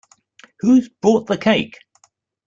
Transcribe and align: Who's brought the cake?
Who's 0.61 0.89
brought 0.89 1.27
the 1.27 1.37
cake? 1.37 1.77